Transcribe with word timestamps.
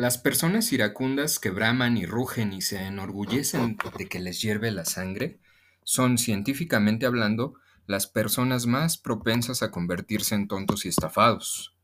Las 0.00 0.16
personas 0.16 0.72
iracundas 0.72 1.38
que 1.38 1.50
braman 1.50 1.98
y 1.98 2.06
rugen 2.06 2.54
y 2.54 2.62
se 2.62 2.86
enorgullecen 2.86 3.76
de 3.98 4.08
que 4.08 4.18
les 4.18 4.40
hierve 4.40 4.70
la 4.70 4.86
sangre 4.86 5.40
son, 5.84 6.16
científicamente 6.16 7.04
hablando, 7.04 7.56
las 7.86 8.06
personas 8.06 8.64
más 8.64 8.96
propensas 8.96 9.62
a 9.62 9.70
convertirse 9.70 10.34
en 10.34 10.48
tontos 10.48 10.86
y 10.86 10.88
estafados, 10.88 11.76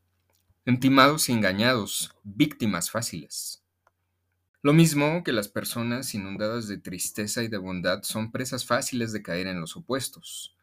entimados 0.65 1.29
y 1.29 1.33
engañados, 1.33 2.15
víctimas 2.23 2.89
fáciles. 2.89 3.63
Lo 4.63 4.73
mismo 4.73 5.23
que 5.23 5.31
las 5.31 5.47
personas 5.47 6.15
inundadas 6.15 6.67
de 6.67 6.79
tristeza 6.79 7.43
y 7.43 7.49
de 7.49 7.59
bondad 7.59 8.01
son 8.01 8.31
presas 8.31 8.65
fáciles 8.65 9.13
de 9.13 9.21
caer 9.21 9.45
en 9.45 9.61
los 9.61 9.77
opuestos, 9.77 10.57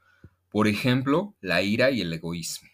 por 0.51 0.67
ejemplo, 0.67 1.37
la 1.41 1.63
ira 1.63 1.93
y 1.93 2.01
el 2.01 2.13
egoísmo. 2.13 2.69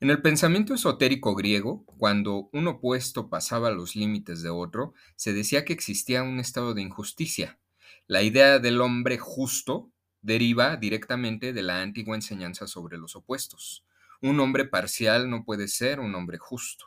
En 0.00 0.10
el 0.10 0.20
pensamiento 0.20 0.74
esotérico 0.74 1.34
griego, 1.34 1.84
cuando 1.86 2.50
un 2.52 2.66
opuesto 2.66 3.30
pasaba 3.30 3.70
los 3.70 3.94
límites 3.96 4.42
de 4.42 4.50
otro, 4.50 4.92
se 5.16 5.32
decía 5.32 5.64
que 5.64 5.72
existía 5.72 6.22
un 6.22 6.40
estado 6.40 6.74
de 6.74 6.82
injusticia. 6.82 7.58
La 8.06 8.22
idea 8.22 8.58
del 8.58 8.80
hombre 8.80 9.18
justo 9.18 9.90
deriva 10.20 10.76
directamente 10.76 11.52
de 11.52 11.62
la 11.62 11.80
antigua 11.80 12.16
enseñanza 12.16 12.66
sobre 12.66 12.98
los 12.98 13.14
opuestos. 13.14 13.86
Un 14.20 14.40
hombre 14.40 14.64
parcial 14.64 15.30
no 15.30 15.44
puede 15.44 15.68
ser 15.68 16.00
un 16.00 16.14
hombre 16.14 16.38
justo. 16.38 16.86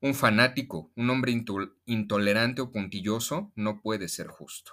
Un 0.00 0.14
fanático, 0.14 0.90
un 0.96 1.08
hombre 1.10 1.32
intolerante 1.86 2.60
o 2.60 2.72
puntilloso 2.72 3.52
no 3.54 3.80
puede 3.80 4.08
ser 4.08 4.26
justo. 4.26 4.72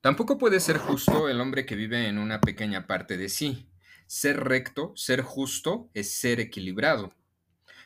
Tampoco 0.00 0.36
puede 0.36 0.58
ser 0.58 0.78
justo 0.78 1.28
el 1.28 1.40
hombre 1.40 1.64
que 1.64 1.76
vive 1.76 2.08
en 2.08 2.18
una 2.18 2.40
pequeña 2.40 2.88
parte 2.88 3.16
de 3.16 3.28
sí, 3.28 3.68
ser 4.06 4.44
recto, 4.44 4.92
ser 4.96 5.22
justo, 5.22 5.90
es 5.94 6.12
ser 6.12 6.40
equilibrado. 6.40 7.14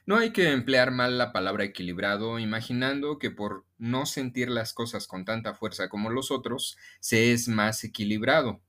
No 0.06 0.16
hay 0.16 0.33
que 0.33 0.52
emplear 0.52 0.92
mal 0.92 1.19
la 1.19 1.33
palabra 1.33 1.65
equilibrado 1.65 2.39
imaginando 2.39 3.19
que 3.19 3.33
por 3.33 3.65
no 3.77 4.06
sentir 4.06 4.48
las 4.48 4.73
cosas 4.73 5.08
con 5.08 5.25
tanta 5.25 5.55
fuerza 5.55 5.89
como 5.89 6.11
los 6.11 6.31
otros, 6.31 6.77
se 7.00 7.33
es 7.33 7.48
más 7.48 7.83
equilibrado. 7.83 8.61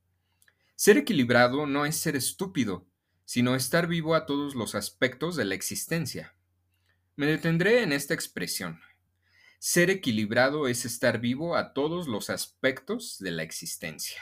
Ser 0.76 0.98
equilibrado 0.98 1.68
no 1.68 1.86
es 1.86 1.96
ser 1.96 2.16
estúpido, 2.16 2.88
sino 3.24 3.56
estar 3.56 3.88
vivo 3.88 4.16
a 4.16 4.26
todos 4.26 4.56
los 4.56 4.74
aspectos 4.74 5.36
de 5.36 5.46
la 5.46 5.54
existencia. 5.54 6.36
Me 7.16 7.28
detendré 7.28 7.84
en 7.84 7.94
esta 7.94 8.14
expresión. 8.14 8.80
Ser 9.60 9.90
equilibrado 9.90 10.68
es 10.68 10.86
estar 10.86 11.20
vivo 11.20 11.56
a 11.56 11.74
todos 11.74 12.08
los 12.08 12.30
aspectos 12.30 13.18
de 13.20 13.32
la 13.32 13.44
existencia. 13.44 14.22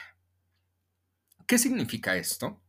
¿Qué 1.46 1.58
significa 1.58 2.16
esto? 2.16 2.60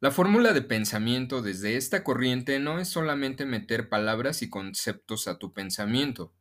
La 0.00 0.12
fórmula 0.12 0.52
de 0.52 0.62
pensamiento 0.62 1.42
desde 1.42 1.76
esta 1.76 2.04
corriente 2.04 2.60
no 2.60 2.78
es 2.78 2.86
solamente 2.86 3.44
meter 3.44 3.88
palabras 3.88 4.42
y 4.42 4.48
conceptos 4.48 5.26
a 5.26 5.38
tu 5.38 5.52
pensamiento. 5.52 6.32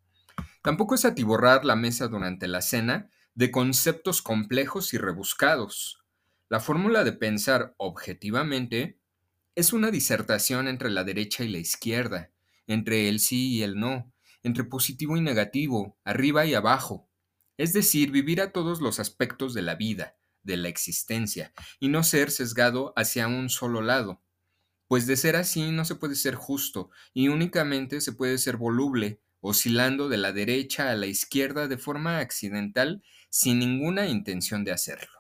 Tampoco 0.62 0.94
es 0.94 1.06
atiborrar 1.06 1.66
la 1.66 1.76
mesa 1.76 2.08
durante 2.08 2.48
la 2.48 2.62
cena 2.62 3.10
de 3.34 3.50
conceptos 3.50 4.22
complejos 4.22 4.94
y 4.94 5.00
rebuscados. 5.00 6.04
La 6.50 6.60
fórmula 6.60 7.04
de 7.04 7.14
pensar 7.14 7.74
objetivamente 7.78 9.00
es 9.56 9.74
una 9.74 9.90
disertación 9.90 10.68
entre 10.68 10.92
la 10.92 11.04
derecha 11.04 11.44
y 11.44 11.48
la 11.48 11.58
izquierda, 11.58 12.30
entre 12.68 13.10
el 13.10 13.20
sí 13.20 13.56
y 13.56 13.64
el 13.64 13.80
no, 13.80 14.14
entre 14.44 14.66
positivo 14.66 15.18
y 15.18 15.22
negativo, 15.22 15.98
arriba 16.04 16.46
y 16.46 16.54
abajo. 16.54 17.10
Es 17.58 17.74
decir, 17.74 18.12
vivir 18.12 18.40
a 18.40 18.52
todos 18.52 18.82
los 18.82 19.00
aspectos 19.00 19.56
de 19.56 19.64
la 19.64 19.74
vida, 19.74 20.17
de 20.48 20.58
la 20.58 20.70
existencia 20.70 21.54
y 21.80 21.90
no 21.90 22.04
ser 22.04 22.32
sesgado 22.32 22.94
hacia 22.96 23.28
un 23.28 23.50
solo 23.50 23.84
lado. 23.84 24.24
Pues 24.88 25.06
de 25.06 25.18
ser 25.18 25.36
así 25.36 25.70
no 25.70 25.86
se 25.86 25.96
puede 25.96 26.16
ser 26.16 26.34
justo 26.34 26.90
y 27.14 27.28
únicamente 27.28 28.02
se 28.02 28.14
puede 28.14 28.40
ser 28.40 28.58
voluble, 28.58 29.20
oscilando 29.42 30.10
de 30.10 30.18
la 30.18 30.32
derecha 30.32 30.90
a 30.90 30.96
la 30.96 31.06
izquierda 31.06 31.68
de 31.68 31.78
forma 31.78 32.18
accidental 32.20 33.04
sin 33.30 33.60
ninguna 33.60 34.08
intención 34.08 34.64
de 34.64 34.72
hacerlo. 34.72 35.12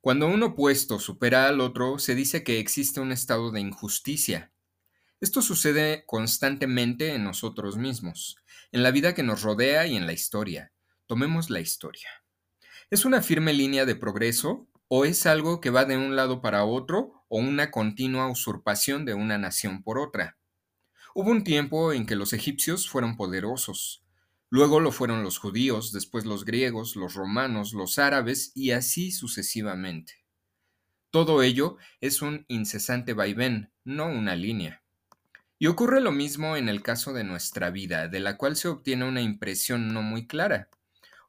Cuando 0.00 0.28
un 0.28 0.44
opuesto 0.44 1.00
supera 1.00 1.48
al 1.48 1.60
otro, 1.60 1.98
se 1.98 2.14
dice 2.14 2.44
que 2.44 2.60
existe 2.60 3.00
un 3.00 3.10
estado 3.10 3.50
de 3.50 3.60
injusticia. 3.60 4.52
Esto 5.20 5.42
sucede 5.42 6.04
constantemente 6.06 7.14
en 7.14 7.24
nosotros 7.24 7.76
mismos, 7.76 8.36
en 8.70 8.84
la 8.84 8.92
vida 8.92 9.14
que 9.14 9.24
nos 9.24 9.42
rodea 9.42 9.86
y 9.88 9.96
en 9.96 10.06
la 10.06 10.12
historia. 10.12 10.72
Tomemos 11.06 11.50
la 11.50 11.58
historia. 11.58 12.08
¿Es 12.88 13.04
una 13.04 13.20
firme 13.20 13.52
línea 13.52 13.84
de 13.84 13.96
progreso 13.96 14.68
o 14.88 15.04
es 15.04 15.26
algo 15.26 15.60
que 15.60 15.70
va 15.70 15.84
de 15.84 15.96
un 15.96 16.16
lado 16.16 16.40
para 16.40 16.64
otro 16.64 17.24
o 17.28 17.38
una 17.38 17.70
continua 17.70 18.28
usurpación 18.28 19.04
de 19.04 19.14
una 19.14 19.38
nación 19.38 19.82
por 19.82 19.98
otra. 19.98 20.38
Hubo 21.14 21.30
un 21.30 21.44
tiempo 21.44 21.92
en 21.92 22.06
que 22.06 22.14
los 22.14 22.32
egipcios 22.32 22.88
fueron 22.88 23.16
poderosos, 23.16 24.04
luego 24.50 24.80
lo 24.80 24.92
fueron 24.92 25.22
los 25.22 25.38
judíos, 25.38 25.92
después 25.92 26.24
los 26.24 26.44
griegos, 26.44 26.94
los 26.94 27.14
romanos, 27.14 27.72
los 27.72 27.98
árabes 27.98 28.52
y 28.54 28.70
así 28.70 29.10
sucesivamente. 29.10 30.24
Todo 31.10 31.42
ello 31.42 31.78
es 32.00 32.20
un 32.22 32.44
incesante 32.48 33.14
vaivén, 33.14 33.72
no 33.84 34.06
una 34.06 34.36
línea. 34.36 34.82
Y 35.58 35.68
ocurre 35.68 36.02
lo 36.02 36.12
mismo 36.12 36.56
en 36.56 36.68
el 36.68 36.82
caso 36.82 37.14
de 37.14 37.24
nuestra 37.24 37.70
vida, 37.70 38.08
de 38.08 38.20
la 38.20 38.36
cual 38.36 38.56
se 38.56 38.68
obtiene 38.68 39.08
una 39.08 39.22
impresión 39.22 39.94
no 39.94 40.02
muy 40.02 40.26
clara. 40.26 40.68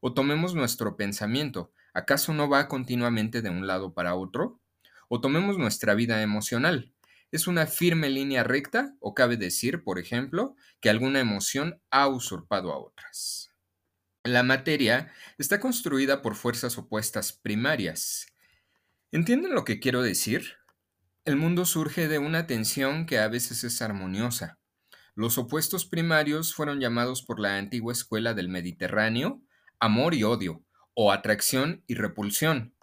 O 0.02 0.14
tomemos 0.14 0.54
nuestro 0.54 0.98
pensamiento, 0.98 1.72
¿Acaso 1.98 2.32
no 2.32 2.48
va 2.48 2.68
continuamente 2.68 3.42
de 3.42 3.50
un 3.50 3.66
lado 3.66 3.96
para 3.96 4.14
otro? 4.14 4.62
O 5.10 5.20
tomemos 5.20 5.58
nuestra 5.58 5.96
vida 5.96 6.22
emocional. 6.22 6.94
¿Es 7.32 7.48
una 7.48 7.66
firme 7.66 8.12
línea 8.12 8.44
recta 8.44 8.96
o 9.00 9.16
cabe 9.16 9.36
decir, 9.36 9.84
por 9.84 9.98
ejemplo, 9.98 10.56
que 10.80 10.92
alguna 10.92 11.22
emoción 11.22 11.82
ha 11.90 12.08
usurpado 12.08 12.72
a 12.72 12.78
otras? 12.78 13.52
La 14.24 14.44
materia 14.44 15.12
está 15.40 15.60
construida 15.60 16.22
por 16.22 16.36
fuerzas 16.36 16.78
opuestas 16.78 17.34
primarias. 17.34 18.28
¿Entienden 19.12 19.56
lo 19.56 19.66
que 19.66 19.80
quiero 19.80 20.04
decir? 20.04 20.54
El 21.26 21.36
mundo 21.36 21.66
surge 21.66 22.08
de 22.08 22.20
una 22.20 22.46
tensión 22.46 23.08
que 23.08 23.18
a 23.18 23.28
veces 23.28 23.64
es 23.64 23.82
armoniosa. 23.82 24.60
Los 25.16 25.40
opuestos 25.40 25.88
primarios 25.88 26.54
fueron 26.54 26.80
llamados 26.80 27.24
por 27.24 27.40
la 27.40 27.58
antigua 27.58 27.92
escuela 27.92 28.36
del 28.36 28.50
Mediterráneo 28.50 29.42
amor 29.80 30.16
y 30.16 30.24
odio, 30.24 30.64
o 31.00 31.12
atracción 31.12 31.84
y 31.86 31.94
repulsión. 31.94 32.74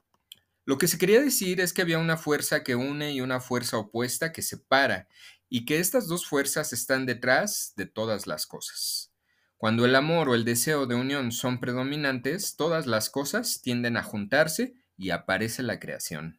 Lo 0.64 0.78
que 0.78 0.86
se 0.86 0.98
quería 0.98 1.20
decir 1.20 1.60
es 1.60 1.72
que 1.72 1.82
había 1.82 1.98
una 1.98 2.16
fuerza 2.16 2.62
que 2.62 2.76
une 2.76 3.12
y 3.12 3.20
una 3.20 3.40
fuerza 3.40 3.76
opuesta 3.76 4.32
que 4.32 4.40
separa, 4.40 5.08
y 5.48 5.64
que 5.64 5.80
estas 5.80 6.06
dos 6.06 6.24
fuerzas 6.24 6.72
están 6.72 7.06
detrás 7.06 7.72
de 7.76 7.86
todas 7.86 8.28
las 8.28 8.46
cosas. 8.46 9.12
Cuando 9.56 9.84
el 9.84 9.96
amor 9.96 10.28
o 10.28 10.36
el 10.36 10.44
deseo 10.44 10.86
de 10.86 10.94
unión 10.94 11.32
son 11.32 11.58
predominantes, 11.58 12.54
todas 12.54 12.86
las 12.86 13.10
cosas 13.10 13.62
tienden 13.62 13.96
a 13.96 14.04
juntarse 14.04 14.74
y 14.96 15.10
aparece 15.10 15.64
la 15.64 15.80
creación. 15.80 16.38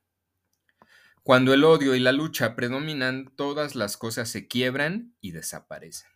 Cuando 1.23 1.53
el 1.53 1.65
odio 1.65 1.93
y 1.93 1.99
la 1.99 2.13
lucha 2.13 2.55
predominan, 2.55 3.33
todas 3.35 3.75
las 3.75 3.97
cosas 3.97 4.29
se 4.29 4.47
quiebran 4.47 5.13
y 5.19 5.31
desaparecen. 5.31 6.14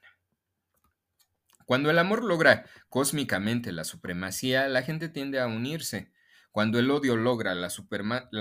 Cuando 1.69 1.91
el 1.91 1.99
amor 1.99 2.23
logra 2.23 2.65
cósmicamente 2.89 3.71
la 3.71 3.83
supremacía, 3.83 4.67
la 4.67 4.81
gente 4.81 5.07
tiende 5.07 5.39
a 5.39 5.45
unirse. 5.45 6.11
Cuando 6.51 6.79
el 6.79 6.89
odio 6.89 7.15
logra 7.15 7.53
la, 7.53 7.69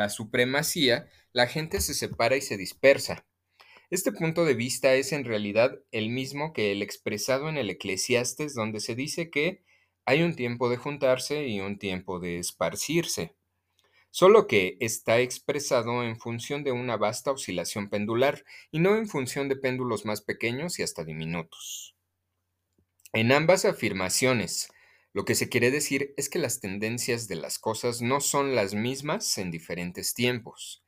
supremacía, 0.09 1.11
la 1.34 1.47
gente 1.47 1.83
se 1.83 1.93
separa 1.93 2.39
y 2.39 2.41
se 2.41 2.56
dispersa. 2.56 3.27
Este 3.91 4.12
punto 4.12 4.47
de 4.47 4.55
vista 4.55 4.94
es 4.94 5.12
en 5.12 5.27
realidad 5.27 5.78
el 5.91 6.09
mismo 6.09 6.55
que 6.55 6.72
el 6.72 6.81
expresado 6.81 7.50
en 7.50 7.59
el 7.59 7.69
Eclesiastes, 7.69 8.55
donde 8.55 8.81
se 8.81 8.94
dice 8.94 9.28
que 9.28 9.62
hay 10.06 10.22
un 10.22 10.34
tiempo 10.34 10.71
de 10.71 10.78
juntarse 10.78 11.49
y 11.49 11.60
un 11.60 11.78
tiempo 11.78 12.21
de 12.21 12.39
esparcirse, 12.39 13.37
solo 14.09 14.47
que 14.47 14.78
está 14.81 15.19
expresado 15.19 16.03
en 16.03 16.19
función 16.19 16.65
de 16.65 16.72
una 16.72 16.97
vasta 16.97 17.31
oscilación 17.33 17.91
pendular 17.91 18.43
y 18.71 18.78
no 18.78 18.97
en 18.97 19.06
función 19.06 19.50
de 19.50 19.56
péndulos 19.56 20.06
más 20.06 20.22
pequeños 20.22 20.78
y 20.78 20.83
hasta 20.83 21.05
diminutos. 21.05 21.97
En 23.13 23.33
ambas 23.33 23.65
afirmaciones, 23.65 24.71
lo 25.15 25.25
que 25.25 25.34
se 25.34 25.49
quiere 25.49 25.71
decir 25.71 26.13
es 26.19 26.28
que 26.28 26.39
las 26.39 26.60
tendencias 26.60 27.27
de 27.27 27.37
las 27.37 27.59
cosas 27.59 28.03
no 28.03 28.21
son 28.21 28.55
las 28.55 28.75
mismas 28.75 29.39
en 29.39 29.51
diferentes 29.51 30.13
tiempos. 30.13 30.84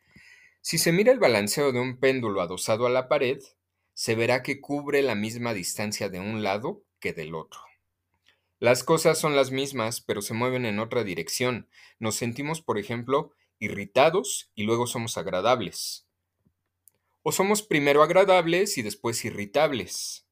Si 0.60 0.76
se 0.76 0.92
mira 0.92 1.12
el 1.12 1.18
balanceo 1.18 1.72
de 1.72 1.80
un 1.80 1.98
péndulo 1.98 2.42
adosado 2.42 2.86
a 2.86 2.90
la 2.90 3.08
pared, 3.08 3.40
se 3.94 4.14
verá 4.14 4.42
que 4.42 4.60
cubre 4.60 5.00
la 5.00 5.14
misma 5.14 5.54
distancia 5.54 6.10
de 6.10 6.20
un 6.20 6.42
lado 6.42 6.84
que 7.00 7.14
del 7.14 7.34
otro. 7.34 7.60
Las 8.58 8.84
cosas 8.84 9.18
son 9.18 9.34
las 9.34 9.50
mismas, 9.50 10.02
pero 10.02 10.20
se 10.20 10.34
mueven 10.34 10.66
en 10.66 10.78
otra 10.78 11.02
dirección. 11.02 11.70
Nos 11.98 12.16
sentimos, 12.16 12.60
por 12.60 12.76
ejemplo, 12.76 13.32
irritados 13.58 14.50
y 14.54 14.64
luego 14.64 14.86
somos 14.86 15.16
agradables. 15.16 16.06
O 17.22 17.32
somos 17.32 17.62
primero 17.62 18.02
agradables 18.02 18.76
y 18.76 18.82
después 18.82 19.24
irritables. 19.24 20.26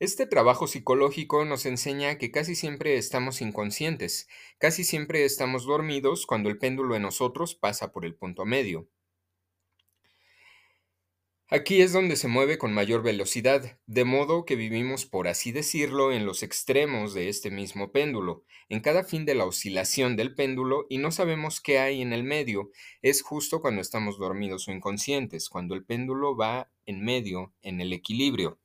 Este 0.00 0.24
trabajo 0.24 0.66
psicológico 0.66 1.44
nos 1.44 1.66
enseña 1.66 2.16
que 2.16 2.30
casi 2.30 2.54
siempre 2.54 2.96
estamos 2.96 3.42
inconscientes, 3.42 4.28
casi 4.56 4.82
siempre 4.82 5.26
estamos 5.26 5.66
dormidos 5.66 6.24
cuando 6.24 6.48
el 6.48 6.56
péndulo 6.56 6.96
en 6.96 7.02
nosotros 7.02 7.54
pasa 7.54 7.92
por 7.92 8.06
el 8.06 8.14
punto 8.14 8.46
medio. 8.46 8.88
Aquí 11.48 11.82
es 11.82 11.92
donde 11.92 12.16
se 12.16 12.28
mueve 12.28 12.56
con 12.56 12.72
mayor 12.72 13.02
velocidad, 13.02 13.78
de 13.84 14.04
modo 14.04 14.46
que 14.46 14.56
vivimos, 14.56 15.04
por 15.04 15.28
así 15.28 15.52
decirlo, 15.52 16.12
en 16.12 16.24
los 16.24 16.42
extremos 16.42 17.12
de 17.12 17.28
este 17.28 17.50
mismo 17.50 17.92
péndulo, 17.92 18.42
en 18.70 18.80
cada 18.80 19.04
fin 19.04 19.26
de 19.26 19.34
la 19.34 19.44
oscilación 19.44 20.16
del 20.16 20.34
péndulo 20.34 20.86
y 20.88 20.96
no 20.96 21.12
sabemos 21.12 21.60
qué 21.60 21.78
hay 21.78 22.00
en 22.00 22.14
el 22.14 22.24
medio. 22.24 22.70
Es 23.02 23.20
justo 23.20 23.60
cuando 23.60 23.82
estamos 23.82 24.16
dormidos 24.16 24.66
o 24.66 24.72
inconscientes, 24.72 25.50
cuando 25.50 25.74
el 25.74 25.84
péndulo 25.84 26.34
va 26.34 26.70
en 26.86 27.04
medio, 27.04 27.52
en 27.60 27.82
el 27.82 27.92
equilibrio. 27.92 28.58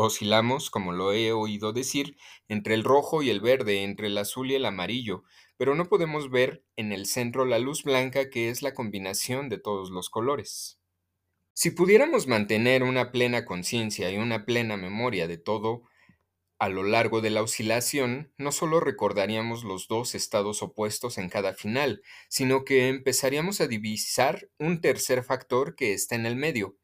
Oscilamos, 0.00 0.70
como 0.70 0.92
lo 0.92 1.12
he 1.12 1.32
oído 1.32 1.72
decir, 1.72 2.16
entre 2.46 2.74
el 2.74 2.84
rojo 2.84 3.20
y 3.22 3.30
el 3.30 3.40
verde, 3.40 3.82
entre 3.82 4.06
el 4.06 4.16
azul 4.16 4.50
y 4.50 4.54
el 4.54 4.64
amarillo, 4.64 5.24
pero 5.56 5.74
no 5.74 5.88
podemos 5.88 6.30
ver 6.30 6.64
en 6.76 6.92
el 6.92 7.06
centro 7.06 7.44
la 7.44 7.58
luz 7.58 7.82
blanca 7.82 8.30
que 8.30 8.48
es 8.48 8.62
la 8.62 8.74
combinación 8.74 9.48
de 9.48 9.58
todos 9.58 9.90
los 9.90 10.08
colores. 10.08 10.78
Si 11.52 11.72
pudiéramos 11.72 12.28
mantener 12.28 12.84
una 12.84 13.10
plena 13.10 13.44
conciencia 13.44 14.10
y 14.10 14.18
una 14.18 14.44
plena 14.46 14.76
memoria 14.76 15.26
de 15.26 15.38
todo 15.38 15.82
a 16.60 16.68
lo 16.68 16.84
largo 16.84 17.20
de 17.20 17.30
la 17.30 17.42
oscilación, 17.42 18.32
no 18.38 18.52
solo 18.52 18.78
recordaríamos 18.78 19.64
los 19.64 19.88
dos 19.88 20.14
estados 20.14 20.62
opuestos 20.62 21.18
en 21.18 21.28
cada 21.28 21.54
final, 21.54 22.02
sino 22.28 22.64
que 22.64 22.88
empezaríamos 22.88 23.60
a 23.60 23.66
divisar 23.66 24.48
un 24.58 24.80
tercer 24.80 25.24
factor 25.24 25.74
que 25.74 25.92
está 25.92 26.14
en 26.14 26.26
el 26.26 26.36
medio. 26.36 26.76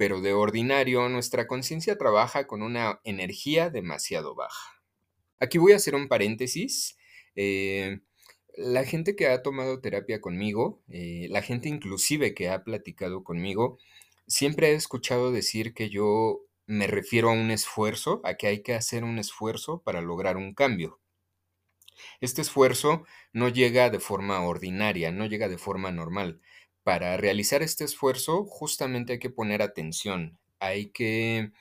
Pero 0.00 0.22
de 0.22 0.32
ordinario 0.32 1.06
nuestra 1.10 1.46
conciencia 1.46 1.98
trabaja 1.98 2.46
con 2.46 2.62
una 2.62 3.00
energía 3.04 3.68
demasiado 3.68 4.34
baja. 4.34 4.82
Aquí 5.38 5.58
voy 5.58 5.72
a 5.72 5.76
hacer 5.76 5.94
un 5.94 6.08
paréntesis. 6.08 6.96
Eh, 7.36 8.00
la 8.56 8.84
gente 8.84 9.14
que 9.14 9.28
ha 9.28 9.42
tomado 9.42 9.82
terapia 9.82 10.22
conmigo, 10.22 10.82
eh, 10.88 11.26
la 11.28 11.42
gente 11.42 11.68
inclusive 11.68 12.32
que 12.32 12.48
ha 12.48 12.64
platicado 12.64 13.24
conmigo, 13.24 13.78
Siempre 14.30 14.70
he 14.70 14.74
escuchado 14.74 15.32
decir 15.32 15.74
que 15.74 15.90
yo 15.90 16.42
me 16.64 16.86
refiero 16.86 17.30
a 17.30 17.32
un 17.32 17.50
esfuerzo, 17.50 18.20
a 18.22 18.34
que 18.34 18.46
hay 18.46 18.62
que 18.62 18.74
hacer 18.74 19.02
un 19.02 19.18
esfuerzo 19.18 19.82
para 19.82 20.02
lograr 20.02 20.36
un 20.36 20.54
cambio. 20.54 21.00
Este 22.20 22.40
esfuerzo 22.40 23.04
no 23.32 23.48
llega 23.48 23.90
de 23.90 23.98
forma 23.98 24.40
ordinaria, 24.42 25.10
no 25.10 25.26
llega 25.26 25.48
de 25.48 25.58
forma 25.58 25.90
normal. 25.90 26.40
Para 26.82 27.16
realizar 27.16 27.62
este 27.62 27.84
esfuerzo 27.84 28.44
justamente 28.44 29.14
hay 29.14 29.18
que 29.18 29.30
poner 29.30 29.62
atención, 29.62 30.38
hay 30.58 30.90
que, 30.90 31.52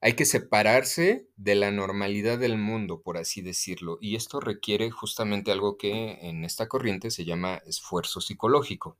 hay 0.00 0.14
que 0.14 0.24
separarse 0.24 1.26
de 1.36 1.54
la 1.54 1.70
normalidad 1.70 2.38
del 2.38 2.58
mundo, 2.58 3.02
por 3.02 3.18
así 3.18 3.42
decirlo. 3.42 3.98
Y 4.00 4.16
esto 4.16 4.40
requiere 4.40 4.90
justamente 4.90 5.50
algo 5.50 5.76
que 5.76 6.18
en 6.22 6.44
esta 6.44 6.68
corriente 6.68 7.10
se 7.10 7.24
llama 7.24 7.60
esfuerzo 7.66 8.20
psicológico. 8.20 8.98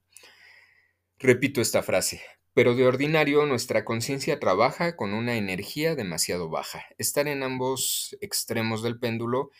Repito 1.18 1.60
esta 1.60 1.82
frase, 1.84 2.20
pero 2.54 2.74
de 2.74 2.86
ordinario 2.86 3.46
nuestra 3.46 3.84
conciencia 3.84 4.40
trabaja 4.40 4.96
con 4.96 5.14
una 5.14 5.36
energía 5.36 5.94
demasiado 5.94 6.48
baja. 6.48 6.84
Estar 6.98 7.28
en 7.28 7.44
ambos 7.44 8.16
extremos 8.20 8.82
del 8.82 8.98
péndulo 8.98 9.50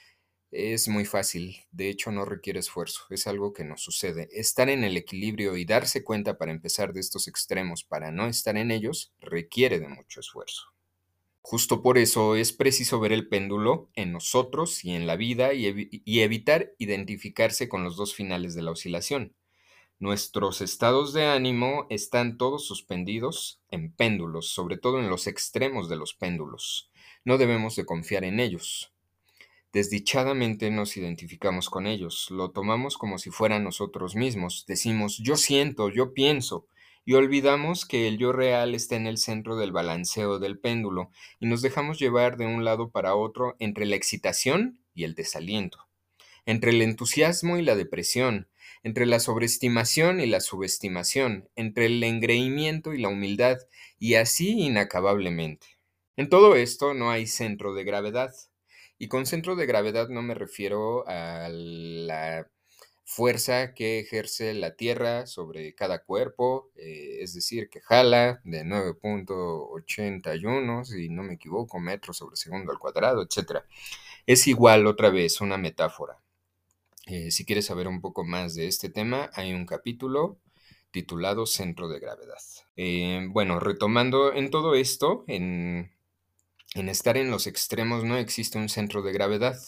es 0.53 0.87
muy 0.87 1.07
fácil, 1.07 1.57
de 1.73 1.89
hecho 1.89 2.13
no 2.13 2.27
requiere 2.27 2.61
esfuerzo, 2.61 3.07
es 3.09 3.27
algo 3.27 3.55
que 3.55 3.65
nos 3.65 3.83
sucede. 3.83 4.29
Estar 4.33 4.69
en 4.69 4.85
el 4.85 4.99
equilibrio 4.99 5.57
y 5.57 5.65
darse 5.65 6.05
cuenta 6.05 6.37
para 6.37 6.53
empezar 6.53 6.93
de 6.93 7.01
estos 7.01 7.27
extremos 7.27 7.85
para 7.85 8.13
no 8.13 8.27
estar 8.27 8.59
en 8.59 8.71
ellos 8.71 9.15
requiere 9.19 9.81
de 9.81 9.89
mucho 9.89 10.21
esfuerzo. 10.21 10.65
Justo 11.41 11.83
por 11.83 11.97
eso 11.97 12.37
es 12.37 12.53
preciso 12.53 13.01
ver 13.01 13.13
el 13.13 13.29
péndulo 13.29 13.89
en 13.95 14.13
nosotros 14.13 14.85
y 14.85 14.93
en 14.93 15.07
la 15.07 15.17
vida 15.17 15.55
y, 15.55 15.89
y 15.91 16.21
evitar 16.21 16.73
identificarse 16.79 17.69
con 17.69 17.83
los 17.83 17.97
dos 17.97 18.15
finales 18.15 18.55
de 18.55 18.63
la 18.63 18.73
oscilación. 18.73 19.35
Nuestros 19.99 20.61
estados 20.61 21.15
de 21.15 21.27
ánimo 21.27 21.87
están 21.89 22.37
todos 22.37 22.67
suspendidos 22.67 23.61
en 23.71 23.91
péndulos, 23.91 24.49
sobre 24.49 24.77
todo 24.77 24.99
en 24.99 25.09
los 25.09 25.27
extremos 25.27 25.89
de 25.89 25.97
los 25.97 26.13
péndulos. 26.13 26.91
No 27.25 27.39
debemos 27.39 27.75
de 27.75 27.87
confiar 27.87 28.25
en 28.25 28.39
ellos. 28.39 28.93
Desdichadamente 29.73 30.71
nos 30.71 30.99
identificamos 30.99 31.71
con 31.71 31.87
ellos, 31.87 32.29
lo 32.31 32.51
tomamos 32.51 32.99
como 32.99 33.17
si 33.17 33.31
fueran 33.31 33.65
nosotros 33.65 34.15
mismos, 34.15 34.65
decimos 34.69 35.17
yo 35.17 35.37
siento, 35.37 35.89
yo 35.89 36.13
pienso, 36.13 36.67
y 37.07 37.15
olvidamos 37.15 37.87
que 37.87 38.07
el 38.07 38.19
yo 38.19 38.33
real 38.33 38.75
está 38.75 38.97
en 38.97 39.07
el 39.07 39.17
centro 39.17 39.57
del 39.57 39.73
balanceo 39.73 40.39
del 40.39 40.59
péndulo 40.59 41.11
y 41.41 41.47
nos 41.47 41.63
dejamos 41.63 41.99
llevar 41.99 42.37
de 42.37 42.47
un 42.47 42.65
lado 42.65 42.91
para 42.91 43.15
otro 43.15 43.57
entre 43.59 43.87
la 43.87 43.97
excitación 43.97 44.79
y 44.95 45.05
el 45.05 45.15
desaliento, 45.15 45.89
entre 46.45 46.71
el 46.71 46.83
entusiasmo 46.83 47.57
y 47.57 47.63
la 47.63 47.75
depresión, 47.75 48.49
entre 48.83 49.07
la 49.07 49.21
sobreestimación 49.21 50.21
y 50.21 50.27
la 50.27 50.41
subestimación, 50.41 51.49
entre 51.57 51.87
el 51.87 52.03
engreimiento 52.03 52.93
y 52.93 53.01
la 53.01 53.09
humildad, 53.09 53.59
y 53.99 54.15
así 54.15 54.61
inacabablemente. 54.61 55.79
En 56.17 56.29
todo 56.29 56.57
esto 56.57 56.93
no 56.93 57.11
hay 57.11 57.27
centro 57.27 57.75
de 57.75 57.85
gravedad. 57.85 58.35
Y 59.03 59.09
con 59.09 59.27
centro 59.27 59.57
de 59.57 59.67
gravedad 59.67 60.09
no 60.11 60.23
me 60.23 60.33
refiero 60.33 61.05
a 61.09 61.49
la 61.49 62.49
fuerza 63.03 63.75
que 63.75 63.99
ejerce 63.99 64.55
la 64.55 64.77
Tierra 64.77 65.27
sobre 65.27 65.75
cada 65.75 66.05
cuerpo, 66.05 66.71
eh, 66.77 67.19
es 67.21 67.35
decir, 67.35 67.69
que 67.69 67.81
jala 67.81 68.41
de 68.45 68.65
9.81, 68.65 70.85
si 70.85 71.09
no 71.09 71.25
me 71.25 71.35
equivoco, 71.35 71.81
metros 71.81 72.19
sobre 72.19 72.37
segundo 72.37 72.71
al 72.71 72.79
cuadrado, 72.79 73.23
etc. 73.23 73.65
Es 74.25 74.47
igual 74.47 74.87
otra 74.87 75.11
vez 75.11 75.41
una 75.41 75.59
metáfora. 75.59 76.21
Eh, 77.07 77.33
si 77.33 77.45
quieres 77.45 77.67
saber 77.67 77.89
un 77.89 78.01
poco 78.01 78.23
más 78.23 78.55
de 78.55 78.69
este 78.69 78.89
tema, 78.89 79.31
hay 79.35 79.53
un 79.53 79.67
capítulo 79.67 80.39
titulado 80.93 81.47
Centro 81.47 81.89
de 81.89 81.99
Gravedad. 81.99 82.39
Eh, 82.77 83.27
bueno, 83.31 83.59
retomando 83.59 84.33
en 84.33 84.51
todo 84.51 84.77
esto, 84.77 85.25
en, 85.27 85.91
en 86.75 86.89
estar 86.89 87.17
en 87.17 87.31
los 87.31 87.47
extremos 87.47 88.05
no 88.05 88.17
existe 88.17 88.59
un 88.59 88.69
centro 88.69 89.03
de 89.03 89.13
gravedad. 89.13 89.59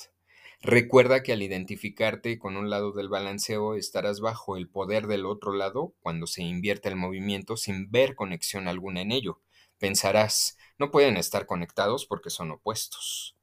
Recuerda 0.61 1.23
que 1.23 1.33
al 1.33 1.43
identificarte 1.43 2.39
con 2.39 2.56
un 2.56 2.71
lado 2.71 2.93
del 2.93 3.09
balanceo 3.09 3.75
estarás 3.75 4.21
bajo 4.21 4.56
el 4.56 4.69
poder 4.69 5.06
del 5.06 5.27
otro 5.27 5.53
lado 5.53 5.95
cuando 6.01 6.27
se 6.27 6.43
invierta 6.43 6.89
el 6.89 6.97
movimiento 6.97 7.56
sin 7.56 7.91
ver 7.91 8.15
conexión 8.15 8.69
alguna 8.69 9.03
en 9.03 9.12
ello. 9.12 9.41
Pensarás, 9.79 10.56
no 10.79 10.91
pueden 10.91 11.17
estar 11.17 11.47
conectados 11.47 12.06
porque 12.06 12.31
son 12.31 12.51
opuestos 12.51 13.35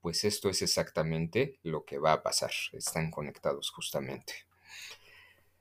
pues 0.00 0.24
esto 0.24 0.48
es 0.48 0.62
exactamente 0.62 1.58
lo 1.62 1.84
que 1.84 1.98
va 1.98 2.12
a 2.12 2.22
pasar. 2.22 2.52
Están 2.72 3.10
conectados 3.10 3.70
justamente. 3.70 4.34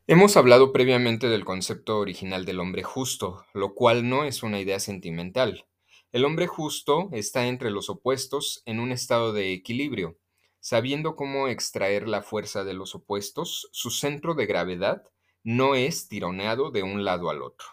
Hemos 0.08 0.38
hablado 0.38 0.72
previamente 0.72 1.28
del 1.28 1.46
concepto 1.46 2.00
original 2.00 2.46
del 2.46 2.60
hombre 2.60 2.84
justo, 2.84 3.46
lo 3.54 3.76
cual 3.76 4.10
no 4.10 4.24
es 4.24 4.42
una 4.42 4.60
idea 4.60 4.80
sentimental. 4.80 5.66
El 6.12 6.26
hombre 6.26 6.48
justo 6.48 7.10
está 7.12 7.48
entre 7.48 7.72
los 7.72 7.90
opuestos 7.90 8.64
en 8.66 8.80
un 8.80 8.92
estado 8.92 9.34
de 9.34 9.54
equilibrio. 9.54 10.18
Sabiendo 10.60 11.16
cómo 11.16 11.48
extraer 11.48 12.08
la 12.08 12.22
fuerza 12.22 12.64
de 12.64 12.74
los 12.74 12.96
opuestos, 12.96 13.70
su 13.72 13.92
centro 13.92 14.34
de 14.34 14.46
gravedad 14.46 15.04
no 15.44 15.76
es 15.76 16.08
tironeado 16.08 16.72
de 16.72 16.84
un 16.84 17.06
lado 17.06 17.30
al 17.30 17.42
otro. 17.42 17.68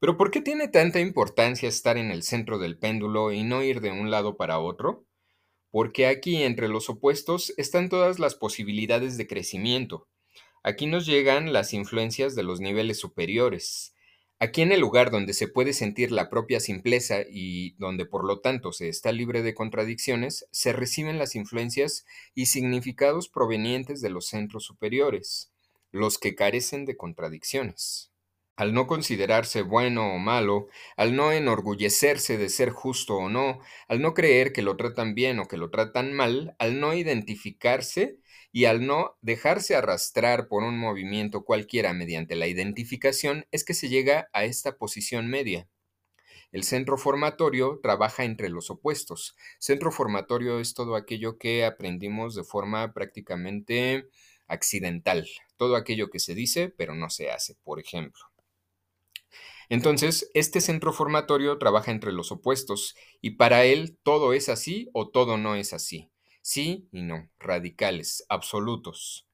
Pero 0.00 0.16
¿por 0.16 0.30
qué 0.30 0.40
tiene 0.40 0.68
tanta 0.68 1.00
importancia 1.00 1.68
estar 1.68 1.96
en 1.96 2.10
el 2.10 2.22
centro 2.22 2.58
del 2.58 2.78
péndulo 2.78 3.32
y 3.32 3.42
no 3.42 3.62
ir 3.62 3.80
de 3.80 3.90
un 3.90 4.10
lado 4.10 4.36
para 4.36 4.58
otro? 4.58 5.08
porque 5.70 6.06
aquí 6.06 6.42
entre 6.42 6.68
los 6.68 6.88
opuestos 6.88 7.52
están 7.56 7.88
todas 7.88 8.18
las 8.18 8.34
posibilidades 8.34 9.16
de 9.16 9.26
crecimiento. 9.26 10.08
Aquí 10.62 10.86
nos 10.86 11.06
llegan 11.06 11.52
las 11.52 11.72
influencias 11.72 12.34
de 12.34 12.42
los 12.42 12.60
niveles 12.60 12.98
superiores. 12.98 13.94
Aquí 14.40 14.62
en 14.62 14.70
el 14.70 14.80
lugar 14.80 15.10
donde 15.10 15.34
se 15.34 15.48
puede 15.48 15.72
sentir 15.72 16.12
la 16.12 16.30
propia 16.30 16.60
simpleza 16.60 17.22
y 17.28 17.72
donde 17.78 18.06
por 18.06 18.24
lo 18.24 18.40
tanto 18.40 18.72
se 18.72 18.88
está 18.88 19.10
libre 19.10 19.42
de 19.42 19.54
contradicciones, 19.54 20.46
se 20.52 20.72
reciben 20.72 21.18
las 21.18 21.34
influencias 21.34 22.06
y 22.34 22.46
significados 22.46 23.28
provenientes 23.28 24.00
de 24.00 24.10
los 24.10 24.26
centros 24.26 24.64
superiores, 24.64 25.50
los 25.90 26.18
que 26.18 26.36
carecen 26.36 26.84
de 26.84 26.96
contradicciones 26.96 28.12
al 28.58 28.74
no 28.74 28.88
considerarse 28.88 29.62
bueno 29.62 30.12
o 30.12 30.18
malo, 30.18 30.66
al 30.96 31.14
no 31.14 31.30
enorgullecerse 31.30 32.36
de 32.38 32.48
ser 32.48 32.70
justo 32.70 33.14
o 33.14 33.28
no, 33.28 33.60
al 33.86 34.02
no 34.02 34.14
creer 34.14 34.52
que 34.52 34.62
lo 34.62 34.76
tratan 34.76 35.14
bien 35.14 35.38
o 35.38 35.46
que 35.46 35.56
lo 35.56 35.70
tratan 35.70 36.12
mal, 36.12 36.56
al 36.58 36.80
no 36.80 36.92
identificarse 36.92 38.18
y 38.50 38.64
al 38.64 38.84
no 38.84 39.16
dejarse 39.22 39.76
arrastrar 39.76 40.48
por 40.48 40.64
un 40.64 40.76
movimiento 40.76 41.44
cualquiera 41.44 41.92
mediante 41.92 42.34
la 42.34 42.48
identificación, 42.48 43.46
es 43.52 43.64
que 43.64 43.74
se 43.74 43.88
llega 43.88 44.28
a 44.32 44.42
esta 44.42 44.76
posición 44.76 45.28
media. 45.28 45.68
El 46.50 46.64
centro 46.64 46.98
formatorio 46.98 47.78
trabaja 47.80 48.24
entre 48.24 48.48
los 48.48 48.70
opuestos. 48.70 49.36
Centro 49.60 49.92
formatorio 49.92 50.58
es 50.58 50.74
todo 50.74 50.96
aquello 50.96 51.38
que 51.38 51.64
aprendimos 51.64 52.34
de 52.34 52.42
forma 52.42 52.92
prácticamente 52.92 54.08
accidental, 54.48 55.28
todo 55.56 55.76
aquello 55.76 56.10
que 56.10 56.18
se 56.18 56.34
dice 56.34 56.70
pero 56.76 56.96
no 56.96 57.08
se 57.08 57.30
hace, 57.30 57.54
por 57.62 57.78
ejemplo. 57.78 58.28
Entonces, 59.68 60.30
este 60.34 60.60
centro 60.60 60.92
formatorio 60.92 61.58
trabaja 61.58 61.90
entre 61.90 62.12
los 62.12 62.32
opuestos 62.32 62.94
y 63.20 63.32
para 63.32 63.64
él 63.64 63.98
todo 64.02 64.32
es 64.32 64.48
así 64.48 64.88
o 64.92 65.08
todo 65.10 65.36
no 65.36 65.54
es 65.56 65.72
así. 65.72 66.10
Sí 66.42 66.88
y 66.92 67.02
no, 67.02 67.28
radicales, 67.38 68.24
absolutos. 68.28 69.26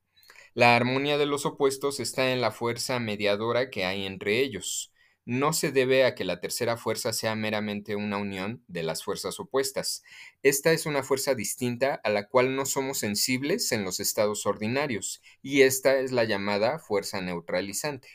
La 0.55 0.76
armonía 0.76 1.19
de 1.19 1.26
los 1.26 1.47
opuestos 1.47 2.00
está 2.00 2.33
en 2.33 2.41
la 2.41 2.50
fuerza 2.53 2.99
mediadora 3.00 3.71
que 3.71 3.85
hay 3.85 4.07
entre 4.07 4.41
ellos. 4.41 4.91
no 5.26 5.53
se 5.55 5.73
debe 5.73 6.05
a 6.05 6.14
que 6.14 6.25
la 6.25 6.41
tercera 6.41 6.76
fuerza 6.76 7.12
sea 7.12 7.35
meramente 7.35 7.97
una 7.97 8.19
unión 8.19 8.62
de 8.69 8.83
las 8.83 9.03
fuerzas 9.05 9.41
opuestas. 9.41 10.03
Esta 10.43 10.73
es 10.73 10.87
una 10.87 11.03
fuerza 11.03 11.35
distinta 11.35 11.95
a 12.05 12.11
la 12.11 12.29
cual 12.29 12.55
no 12.57 12.67
somos 12.67 12.99
sensibles 12.99 13.73
en 13.73 13.85
los 13.85 14.00
estados 14.00 14.45
ordinarios, 14.47 15.23
y 15.43 15.62
esta 15.62 15.99
es 15.99 16.12
la 16.12 16.25
llamada 16.25 16.79
fuerza 16.79 17.21
neutralizante. 17.23 18.09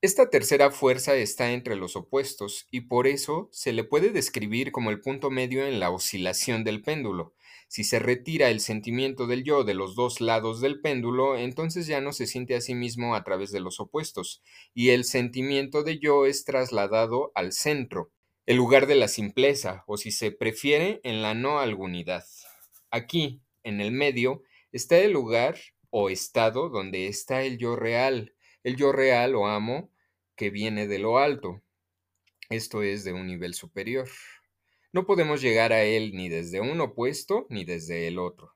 Esta 0.00 0.30
tercera 0.30 0.70
fuerza 0.70 1.16
está 1.16 1.50
entre 1.50 1.74
los 1.74 1.96
opuestos 1.96 2.68
y 2.70 2.82
por 2.82 3.08
eso 3.08 3.48
se 3.50 3.72
le 3.72 3.82
puede 3.82 4.10
describir 4.10 4.70
como 4.70 4.90
el 4.90 5.00
punto 5.00 5.28
medio 5.28 5.66
en 5.66 5.80
la 5.80 5.90
oscilación 5.90 6.62
del 6.62 6.82
péndulo. 6.82 7.34
Si 7.66 7.82
se 7.82 7.98
retira 7.98 8.48
el 8.48 8.60
sentimiento 8.60 9.26
del 9.26 9.42
yo 9.42 9.64
de 9.64 9.74
los 9.74 9.96
dos 9.96 10.20
lados 10.20 10.60
del 10.60 10.80
péndulo, 10.80 11.36
entonces 11.36 11.88
ya 11.88 12.00
no 12.00 12.12
se 12.12 12.28
siente 12.28 12.54
a 12.54 12.60
sí 12.60 12.76
mismo 12.76 13.16
a 13.16 13.24
través 13.24 13.50
de 13.50 13.58
los 13.58 13.80
opuestos, 13.80 14.40
y 14.72 14.90
el 14.90 15.02
sentimiento 15.02 15.82
de 15.82 15.98
yo 15.98 16.26
es 16.26 16.44
trasladado 16.44 17.32
al 17.34 17.52
centro, 17.52 18.12
el 18.46 18.56
lugar 18.56 18.86
de 18.86 18.94
la 18.94 19.08
simpleza, 19.08 19.82
o 19.88 19.96
si 19.96 20.12
se 20.12 20.30
prefiere, 20.30 21.00
en 21.02 21.22
la 21.22 21.34
no 21.34 21.58
algunidad. 21.58 22.24
Aquí, 22.92 23.42
en 23.64 23.80
el 23.80 23.90
medio, 23.90 24.44
está 24.70 24.96
el 24.98 25.10
lugar 25.10 25.58
o 25.90 26.08
estado 26.08 26.68
donde 26.68 27.08
está 27.08 27.42
el 27.42 27.58
yo 27.58 27.74
real, 27.74 28.32
el 28.68 28.76
yo 28.76 28.92
real 28.92 29.34
o 29.34 29.46
amo 29.46 29.90
que 30.36 30.50
viene 30.50 30.86
de 30.86 30.98
lo 30.98 31.18
alto, 31.18 31.62
esto 32.50 32.82
es 32.82 33.02
de 33.02 33.14
un 33.14 33.26
nivel 33.26 33.54
superior. 33.54 34.08
No 34.92 35.06
podemos 35.06 35.40
llegar 35.40 35.72
a 35.72 35.84
él 35.84 36.12
ni 36.14 36.28
desde 36.28 36.60
un 36.60 36.80
opuesto 36.80 37.46
ni 37.48 37.64
desde 37.64 38.06
el 38.06 38.18
otro. 38.18 38.54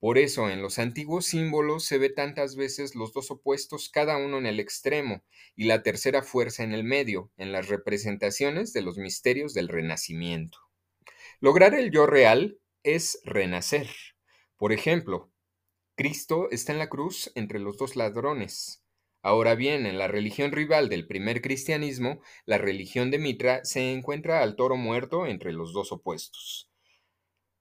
Por 0.00 0.18
eso 0.18 0.50
en 0.50 0.62
los 0.62 0.80
antiguos 0.80 1.26
símbolos 1.26 1.84
se 1.84 1.96
ve 1.96 2.10
tantas 2.10 2.56
veces 2.56 2.96
los 2.96 3.12
dos 3.12 3.30
opuestos 3.30 3.88
cada 3.88 4.16
uno 4.16 4.38
en 4.38 4.46
el 4.46 4.58
extremo 4.58 5.22
y 5.54 5.64
la 5.64 5.84
tercera 5.84 6.22
fuerza 6.22 6.64
en 6.64 6.72
el 6.72 6.82
medio, 6.82 7.30
en 7.36 7.52
las 7.52 7.68
representaciones 7.68 8.72
de 8.72 8.82
los 8.82 8.98
misterios 8.98 9.54
del 9.54 9.68
renacimiento. 9.68 10.58
Lograr 11.38 11.74
el 11.74 11.92
yo 11.92 12.06
real 12.06 12.58
es 12.82 13.20
renacer. 13.24 13.88
Por 14.56 14.72
ejemplo, 14.72 15.30
Cristo 15.94 16.48
está 16.50 16.72
en 16.72 16.80
la 16.80 16.88
cruz 16.88 17.30
entre 17.36 17.60
los 17.60 17.76
dos 17.76 17.94
ladrones. 17.94 18.81
Ahora 19.22 19.54
bien, 19.54 19.86
en 19.86 19.98
la 19.98 20.08
religión 20.08 20.50
rival 20.50 20.88
del 20.88 21.06
primer 21.06 21.40
cristianismo, 21.42 22.20
la 22.44 22.58
religión 22.58 23.12
de 23.12 23.18
Mitra, 23.18 23.64
se 23.64 23.92
encuentra 23.92 24.42
al 24.42 24.56
toro 24.56 24.76
muerto 24.76 25.26
entre 25.26 25.52
los 25.52 25.72
dos 25.72 25.92
opuestos. 25.92 26.68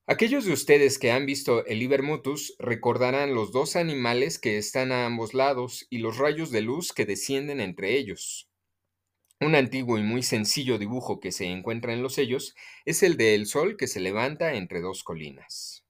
Aquellos 0.08 0.46
de 0.46 0.53
ustedes 0.53 0.98
que 0.98 1.12
han 1.12 1.27
visto 1.27 1.63
el 1.68 1.77
Liber 1.77 2.01
Mutus 2.01 2.56
recordarán 2.58 3.36
los 3.36 3.51
dos 3.51 3.75
animales 3.75 4.39
que 4.39 4.58
están 4.58 4.91
a 4.91 5.06
ambos 5.06 5.36
lados 5.36 5.86
y 5.91 6.00
los 6.00 6.18
rayos 6.18 6.50
de 6.50 6.62
luz 6.62 6.91
que 6.91 7.06
descienden 7.06 7.62
entre 7.62 7.96
ellos. 7.96 8.50
Un 9.39 9.56
antiguo 9.56 10.00
y 10.00 10.03
muy 10.03 10.24
sencillo 10.24 10.80
dibujo 10.80 11.20
que 11.20 11.32
se 11.32 11.46
encuentra 11.46 11.94
en 11.94 12.01
los 12.01 12.15
sellos 12.15 12.56
es 12.86 13.03
el 13.03 13.18
del 13.18 13.46
sol 13.46 13.77
que 13.77 13.88
se 13.88 14.00
levanta 14.00 14.56
entre 14.56 14.82
dos 14.82 15.03
colinas. 15.03 15.86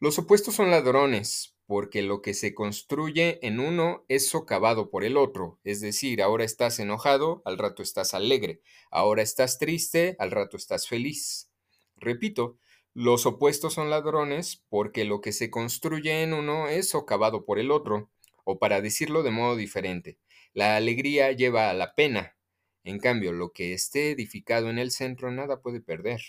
Los 0.00 0.18
opuestos 0.18 0.54
son 0.56 0.70
ladrones, 0.70 1.56
porque 1.70 2.02
lo 2.02 2.20
que 2.20 2.34
se 2.34 2.52
construye 2.52 3.38
en 3.46 3.60
uno 3.60 4.04
es 4.08 4.28
socavado 4.28 4.90
por 4.90 5.04
el 5.04 5.16
otro, 5.16 5.60
es 5.62 5.80
decir, 5.80 6.20
ahora 6.20 6.42
estás 6.42 6.80
enojado, 6.80 7.42
al 7.44 7.58
rato 7.58 7.84
estás 7.84 8.12
alegre, 8.12 8.60
ahora 8.90 9.22
estás 9.22 9.56
triste, 9.56 10.16
al 10.18 10.32
rato 10.32 10.56
estás 10.56 10.88
feliz. 10.88 11.48
Repito, 11.94 12.58
los 12.92 13.24
opuestos 13.24 13.74
son 13.74 13.88
ladrones 13.88 14.64
porque 14.68 15.04
lo 15.04 15.20
que 15.20 15.30
se 15.30 15.48
construye 15.48 16.24
en 16.24 16.32
uno 16.32 16.66
es 16.66 16.88
socavado 16.88 17.44
por 17.44 17.60
el 17.60 17.70
otro, 17.70 18.10
o 18.42 18.58
para 18.58 18.80
decirlo 18.80 19.22
de 19.22 19.30
modo 19.30 19.54
diferente, 19.54 20.18
la 20.52 20.74
alegría 20.74 21.30
lleva 21.30 21.70
a 21.70 21.74
la 21.74 21.94
pena, 21.94 22.36
en 22.82 22.98
cambio, 22.98 23.30
lo 23.30 23.52
que 23.52 23.74
esté 23.74 24.10
edificado 24.10 24.70
en 24.70 24.80
el 24.80 24.90
centro 24.90 25.30
nada 25.30 25.60
puede 25.60 25.80
perder. 25.80 26.20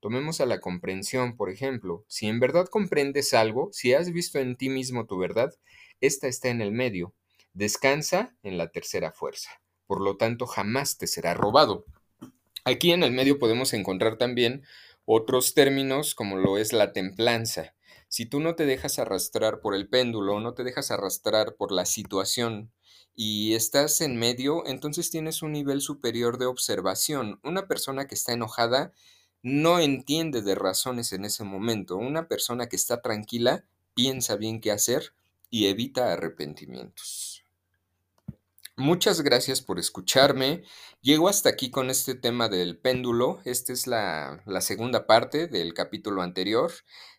Tomemos 0.00 0.40
a 0.40 0.46
la 0.46 0.60
comprensión, 0.60 1.36
por 1.36 1.50
ejemplo. 1.50 2.04
Si 2.08 2.26
en 2.26 2.40
verdad 2.40 2.66
comprendes 2.66 3.34
algo, 3.34 3.68
si 3.72 3.92
has 3.92 4.10
visto 4.10 4.38
en 4.38 4.56
ti 4.56 4.70
mismo 4.70 5.06
tu 5.06 5.18
verdad, 5.18 5.54
esta 6.00 6.26
está 6.26 6.48
en 6.48 6.62
el 6.62 6.72
medio. 6.72 7.14
Descansa 7.52 8.34
en 8.42 8.56
la 8.56 8.70
tercera 8.70 9.12
fuerza. 9.12 9.50
Por 9.86 10.00
lo 10.00 10.16
tanto, 10.16 10.46
jamás 10.46 10.96
te 10.96 11.06
será 11.06 11.34
robado. 11.34 11.84
Aquí 12.64 12.92
en 12.92 13.02
el 13.02 13.12
medio 13.12 13.38
podemos 13.38 13.72
encontrar 13.72 14.16
también 14.16 14.62
otros 15.04 15.54
términos 15.54 16.14
como 16.14 16.36
lo 16.36 16.56
es 16.56 16.72
la 16.72 16.92
templanza. 16.92 17.74
Si 18.08 18.26
tú 18.26 18.40
no 18.40 18.54
te 18.54 18.66
dejas 18.66 18.98
arrastrar 18.98 19.60
por 19.60 19.74
el 19.74 19.88
péndulo, 19.88 20.40
no 20.40 20.54
te 20.54 20.64
dejas 20.64 20.90
arrastrar 20.90 21.56
por 21.56 21.72
la 21.72 21.84
situación 21.84 22.72
y 23.14 23.54
estás 23.54 24.00
en 24.00 24.16
medio, 24.16 24.66
entonces 24.66 25.10
tienes 25.10 25.42
un 25.42 25.52
nivel 25.52 25.80
superior 25.80 26.38
de 26.38 26.46
observación. 26.46 27.38
Una 27.42 27.66
persona 27.66 28.06
que 28.06 28.14
está 28.14 28.32
enojada 28.32 28.92
no 29.42 29.80
entiende 29.80 30.42
de 30.42 30.54
razones 30.54 31.12
en 31.12 31.24
ese 31.24 31.44
momento. 31.44 31.96
Una 31.96 32.28
persona 32.28 32.68
que 32.68 32.76
está 32.76 33.00
tranquila 33.00 33.64
piensa 33.94 34.36
bien 34.36 34.60
qué 34.60 34.72
hacer 34.72 35.14
y 35.50 35.66
evita 35.66 36.12
arrepentimientos. 36.12 37.30
Muchas 38.80 39.20
gracias 39.20 39.60
por 39.60 39.78
escucharme. 39.78 40.64
Llego 41.02 41.28
hasta 41.28 41.50
aquí 41.50 41.70
con 41.70 41.90
este 41.90 42.14
tema 42.14 42.48
del 42.48 42.78
péndulo. 42.78 43.42
Esta 43.44 43.74
es 43.74 43.86
la, 43.86 44.42
segunda 44.60 45.06
parte 45.06 45.48
del 45.48 45.74
capítulo 45.74 46.22
anterior. 46.22 46.72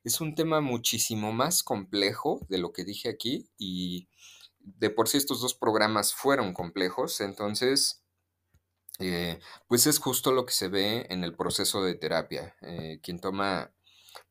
Es 0.03 0.21
un 0.21 0.33
tema 0.33 0.59
muchísimo 0.59 1.31
más 1.31 1.61
complejo 1.61 2.39
de 2.49 2.57
lo 2.57 2.73
que 2.73 2.83
dije 2.83 3.09
aquí 3.09 3.47
y 3.59 4.07
de 4.59 4.89
por 4.89 5.07
sí 5.07 5.17
estos 5.17 5.39
dos 5.39 5.53
programas 5.53 6.15
fueron 6.15 6.53
complejos. 6.53 7.21
Entonces, 7.21 8.01
eh, 9.01 9.39
pues 9.67 9.87
es 9.87 9.99
justo 9.99 10.31
lo 10.31 10.45
que 10.45 10.53
se 10.53 10.67
ve 10.67 11.07
en 11.09 11.23
el 11.23 11.35
proceso 11.35 11.83
de 11.83 11.95
terapia. 11.95 12.55
Eh, 12.61 12.99
quien 13.01 13.19
toma 13.19 13.73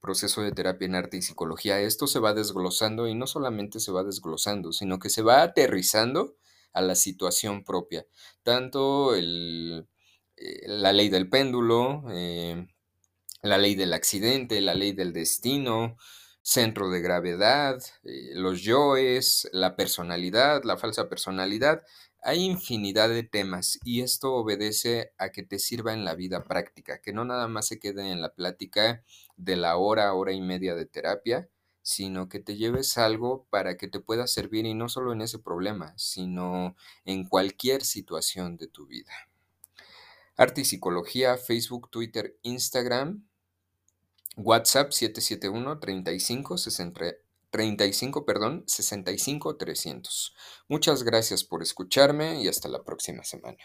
proceso 0.01 0.43
de 0.43 0.53
terapia 0.53 0.87
en 0.87 0.95
arte 0.95 1.17
y 1.17 1.23
psicología, 1.23 1.81
esto 1.81 2.07
se 2.07 2.21
va 2.21 2.33
desglosando 2.33 3.09
y 3.09 3.15
no 3.15 3.27
solamente 3.27 3.81
se 3.81 3.93
va 3.93 4.05
desglosando, 4.05 4.73
sino 4.73 4.99
que 4.99 5.11
se 5.11 5.23
va 5.23 5.43
aterrizando 5.43 6.37
a 6.73 6.81
la 6.83 6.95
situación 6.95 7.65
propia. 7.65 8.07
Tanto 8.43 9.15
el, 9.15 9.89
eh, 10.37 10.63
la 10.67 10.93
ley 10.93 11.09
del 11.09 11.29
péndulo, 11.29 12.05
la 13.43 13.59
ley 13.59 13.75
del 13.75 13.93
accidente, 13.93 14.61
la 14.61 14.75
ley 14.75 14.93
del 14.93 15.13
destino, 15.13 15.97
centro 16.43 16.91
de 16.91 17.01
gravedad, 17.01 17.83
los 18.03 18.63
yoes, 18.63 19.49
la 19.53 19.77
personalidad, 19.77 20.65
la 20.65 20.77
falsa 20.77 21.09
personalidad, 21.09 21.83
hay 22.23 22.45
infinidad 22.45 23.09
de 23.09 23.23
temas 23.23 23.79
y 23.85 24.03
esto 24.03 24.35
obedece 24.35 25.13
a 25.19 25.31
que 25.31 25.43
te 25.43 25.59
sirva 25.59 25.93
en 25.93 26.05
la 26.05 26.15
vida 26.15 26.45
práctica, 26.45 27.01
que 27.01 27.13
no 27.13 27.25
nada 27.25 27.49
más 27.49 27.67
se 27.69 27.79
quede 27.79 28.11
en 28.11 28.21
la 28.21 28.35
plática 28.35 29.03
de 29.37 29.57
la 29.57 29.77
hora, 29.77 30.13
hora 30.15 30.33
y 30.33 30.41
media 30.41 30.75
de 30.75 30.87
terapia, 30.87 31.49
sino 31.83 32.29
que 32.29 32.41
te 32.41 32.57
lleves 32.57 32.99
algo 32.99 33.47
para 33.51 33.77
que 33.77 33.89
te 33.89 34.01
pueda 34.01 34.27
servir 34.27 34.67
y 34.67 34.75
no 34.75 34.89
solo 34.89 35.13
en 35.13 35.23
ese 35.23 35.39
problema, 35.39 35.95
sino 35.97 36.77
en 37.05 37.27
cualquier 37.27 37.85
situación 37.85 38.57
de 38.57 38.69
tu 38.69 38.87
vida. 38.87 39.13
Arte 40.37 40.63
y 40.63 40.65
Psicología, 40.65 41.37
Facebook, 41.37 41.91
Twitter, 41.91 42.39
Instagram, 42.43 43.27
WhatsApp 44.37 44.93
771 44.93 45.81
35 45.81 46.57
35, 47.51 48.25
perdón, 48.25 48.65
65 48.67 49.57
300. 49.57 50.35
Muchas 50.69 51.03
gracias 51.03 51.45
por 51.45 51.63
escucharme 51.63 52.43
y 52.43 52.49
hasta 52.49 52.69
la 52.69 52.83
próxima 52.85 53.25
semana. 53.25 53.59